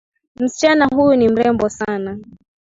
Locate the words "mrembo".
1.29-1.69